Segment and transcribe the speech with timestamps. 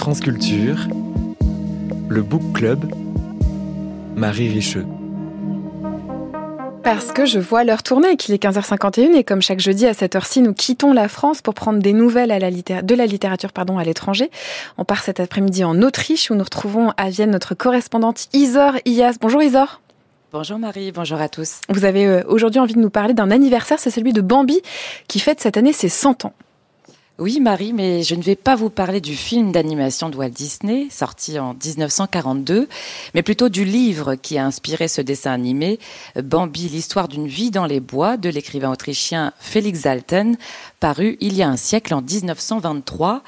[0.00, 0.88] France Culture,
[2.08, 2.90] le Book Club,
[4.16, 4.86] Marie Richeux.
[6.82, 10.16] Parce que je vois l'heure tourner, qu'il est 15h51 et comme chaque jeudi à cette
[10.16, 13.76] heure-ci, nous quittons la France pour prendre des nouvelles à la de la littérature pardon,
[13.76, 14.30] à l'étranger.
[14.78, 19.16] On part cet après-midi en Autriche où nous retrouvons à Vienne notre correspondante Isor Ias.
[19.20, 19.82] Bonjour Isor.
[20.32, 21.60] Bonjour Marie, bonjour à tous.
[21.68, 24.62] Vous avez euh, aujourd'hui envie de nous parler d'un anniversaire, c'est celui de Bambi
[25.08, 26.32] qui fête cette année ses 100 ans.
[27.20, 30.86] Oui, Marie, mais je ne vais pas vous parler du film d'animation de Walt Disney,
[30.90, 32.66] sorti en 1942,
[33.12, 35.78] mais plutôt du livre qui a inspiré ce dessin animé,
[36.16, 40.38] Bambi, l'histoire d'une vie dans les bois, de l'écrivain autrichien Felix Salten,
[40.80, 43.22] paru il y a un siècle en 1923.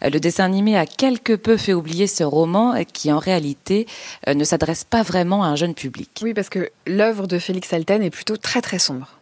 [0.00, 3.86] Le dessin animé a quelque peu fait oublier ce roman qui, en réalité,
[4.26, 6.22] euh, ne s'adresse pas vraiment à un jeune public.
[6.22, 9.18] Oui, parce que l'œuvre de Félix Salten est plutôt très très sombre.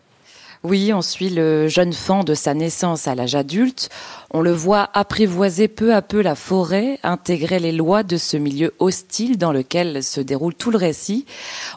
[0.64, 3.88] Oui, on suit le jeune fan de sa naissance à l'âge adulte.
[4.30, 8.72] On le voit apprivoiser peu à peu la forêt, intégrer les lois de ce milieu
[8.78, 11.26] hostile dans lequel se déroule tout le récit.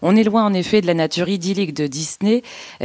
[0.04, 2.44] On est loin en effet de la nature idyllique de Disney,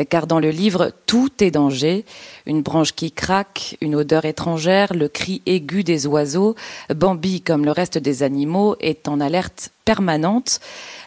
[0.09, 2.07] car dans le livre, tout est danger.
[2.47, 6.55] Une branche qui craque, une odeur étrangère, le cri aigu des oiseaux.
[6.89, 10.61] Bambi, comme le reste des animaux, est en alerte permanente.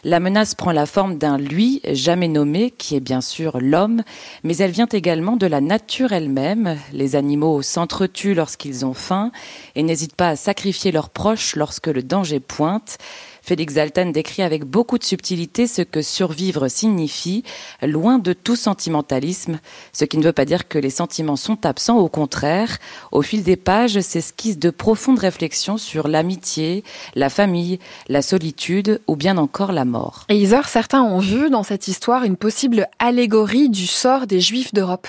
[0.04, 4.02] La menace prend la forme d'un lui jamais nommé, qui est bien sûr l'homme,
[4.42, 6.78] mais elle vient également de la nature elle-même.
[6.92, 9.32] Les animaux s'entretuent lorsqu'ils ont faim
[9.74, 12.98] et n'hésitent pas à sacrifier leurs proches lorsque le danger pointe.
[13.44, 17.44] Félix Alten décrit avec beaucoup de subtilité ce que survivre signifie,
[17.82, 19.60] loin de tout sentimentalisme,
[19.92, 22.78] ce qui ne veut pas dire que les sentiments sont absents, au contraire.
[23.12, 26.84] Au fil des pages s'esquissent de profondes réflexions sur l'amitié,
[27.14, 30.24] la famille, la solitude ou bien encore la mort.
[30.30, 34.72] Et Isor, certains ont vu dans cette histoire une possible allégorie du sort des Juifs
[34.72, 35.08] d'Europe.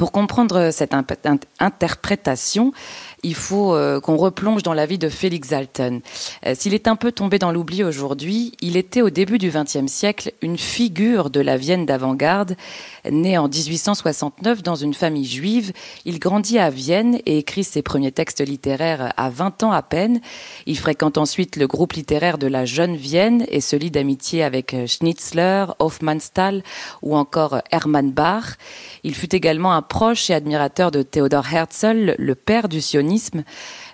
[0.00, 2.72] Pour comprendre cette interprétation,
[3.22, 6.00] il faut euh, qu'on replonge dans la vie de Félix Alten.
[6.46, 9.92] Euh, s'il est un peu tombé dans l'oubli aujourd'hui, il était au début du XXe
[9.92, 12.56] siècle une figure de la Vienne d'avant-garde.
[13.10, 15.72] Né en 1869 dans une famille juive,
[16.06, 20.22] il grandit à Vienne et écrit ses premiers textes littéraires à 20 ans à peine.
[20.64, 24.72] Il fréquente ensuite le groupe littéraire de la Jeune Vienne et se lie d'amitié avec
[24.72, 26.62] euh, Schnitzler, Hofmannsthal
[27.02, 28.56] ou encore Hermann Bach.
[29.04, 33.42] Il fut également proche et admirateur de Theodor Herzl, le père du sionisme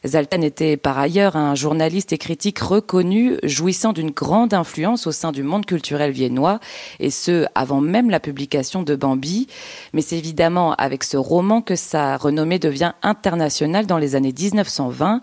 [0.07, 5.33] Zaltan était par ailleurs un journaliste et critique reconnu, jouissant d'une grande influence au sein
[5.33, 6.61] du monde culturel viennois,
[7.01, 9.49] et ce, avant même la publication de Bambi.
[9.95, 15.23] Mais c'est évidemment avec ce roman que sa renommée devient internationale dans les années 1920.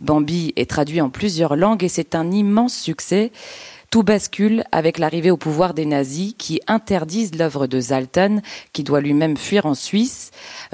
[0.00, 3.32] Bambi est traduit en plusieurs langues et c'est un immense succès.
[3.92, 8.38] Tout bascule avec l'arrivée au pouvoir des nazis qui interdisent l'œuvre de Zaltan,
[8.72, 10.30] qui doit lui-même fuir en Suisse.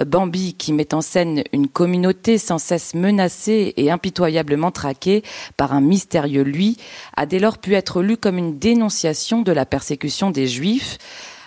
[0.06, 5.24] Bambi, qui met en scène une communauté sans cesse menacée et impitoyablement traquée
[5.56, 6.76] par un mystérieux lui,
[7.16, 10.98] a dès lors pu être lu comme une dénonciation de la persécution des Juifs.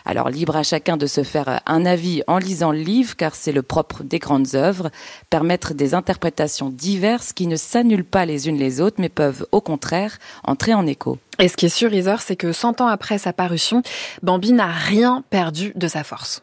[0.05, 3.51] Alors libre à chacun de se faire un avis en lisant le livre, car c'est
[3.51, 4.89] le propre des grandes œuvres,
[5.29, 9.61] permettre des interprétations diverses qui ne s'annulent pas les unes les autres, mais peuvent au
[9.61, 11.17] contraire entrer en écho.
[11.39, 13.81] Et ce qui est sûr, Isor, c'est que 100 ans après sa parution,
[14.21, 16.41] Bambi n'a rien perdu de sa force.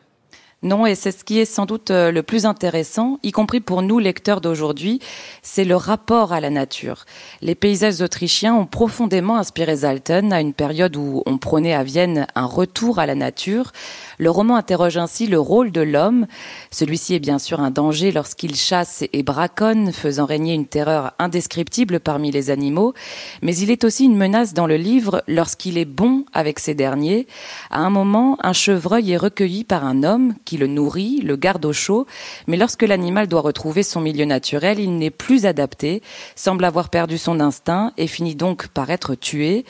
[0.65, 3.81] Non, et c'est ce qui est sans doute euh, le plus intéressant, y compris pour
[3.81, 4.99] nous lecteurs d'aujourd'hui,
[5.41, 7.05] c'est le rapport à la nature.
[7.43, 12.27] Les paysages autrichiens ont profondément inspiré Zalten à une période où on prônait à Vienne
[12.35, 13.71] un retour à la nature.
[14.19, 16.27] Le roman interroge ainsi le rôle de l'homme.
[16.73, 22.01] Celui-ci est bien sûr un danger lorsqu'il chasse et braconne, faisant régner une terreur indescriptible
[22.01, 22.95] parmi les animaux,
[23.43, 27.29] mais il est aussi une menace dans le livre lorsqu'il est bon avec ces derniers.
[27.71, 31.67] À un moment, un chevreuil est recueilli par un homme qui le nourrit, le garde
[31.67, 32.07] au chaud,
[32.47, 36.01] mais lorsque l'animal doit retrouver son milieu naturel, il n'est plus adapté,
[36.37, 39.67] semble avoir perdu son instinct et finit donc par être tué.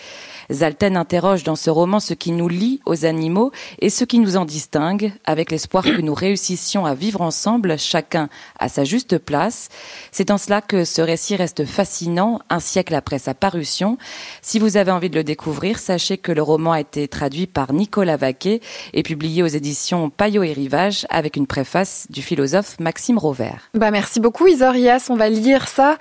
[0.53, 3.50] Zalten interroge dans ce roman ce qui nous lie aux animaux
[3.81, 8.28] et ce qui nous en distingue, avec l'espoir que nous réussissions à vivre ensemble, chacun
[8.60, 9.71] à sa juste place.
[10.12, 13.98] C'est en cela que ce récit reste fascinant, un siècle après sa parution.
[14.42, 17.72] Si vous avez envie de le découvrir, sachez que le roman a été traduit par
[17.72, 18.60] Nicolas Vaquet
[18.95, 20.67] et publié aux éditions Payot et
[21.09, 23.70] Avec une préface du philosophe Maxime Rovert.
[23.74, 25.98] Bah merci beaucoup Isorias, on va lire ça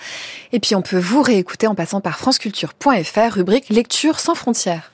[0.51, 4.91] et puis on peut vous réécouter en passant par franceculture.fr rubrique lecture sans frontières.